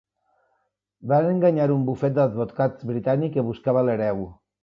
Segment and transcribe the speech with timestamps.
[1.11, 4.27] Van enganyar un bufet d'advocats britànic que buscava l'hereu.